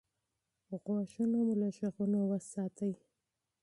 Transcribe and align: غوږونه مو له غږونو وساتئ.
غوږونه 0.83 1.37
مو 1.45 1.53
له 1.59 1.67
غږونو 1.81 2.19
وساتئ. 2.31 2.93